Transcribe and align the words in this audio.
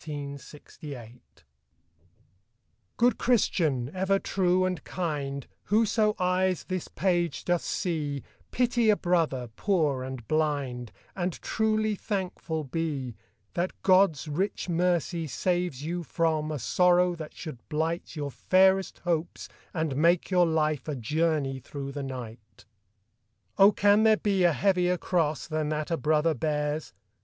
•••Good 2.97 3.17
Christian, 3.19 3.91
ever 3.93 4.17
true 4.17 4.65
and 4.65 4.83
kind, 4.83 5.45
AVhoso 5.69 6.15
eyes 6.19 6.63
this 6.63 6.87
page 6.87 7.45
doth 7.45 7.61
see, 7.61 8.23
Pity 8.49 8.89
a 8.89 8.95
brother, 8.95 9.51
poor 9.55 10.01
and 10.01 10.27
blind, 10.27 10.91
And 11.15 11.39
truly 11.39 11.93
thankful 11.93 12.63
be— 12.63 13.15
That 13.53 13.79
God's 13.83 14.25
rieh 14.25 14.67
mercy 14.67 15.27
saves 15.27 15.83
you 15.83 16.01
from 16.01 16.51
A 16.51 16.57
sorrow 16.57 17.13
that 17.13 17.35
should 17.35 17.59
blight 17.69 18.15
Your 18.15 18.31
fairest 18.31 18.97
hopes 19.03 19.49
and 19.71 19.95
make 19.95 20.31
your 20.31 20.47
life 20.47 20.87
A 20.87 20.95
journey 20.95 21.59
through 21.59 21.91
the 21.91 22.01
night. 22.01 22.65
Oh, 23.59 23.71
can 23.71 24.01
there 24.01 24.17
be 24.17 24.45
a 24.45 24.51
heavier 24.53 24.97
cross 24.97 25.47
Than 25.47 25.69
that 25.69 25.91
a 25.91 25.97
brother 25.97 26.33
bears? 26.33 26.91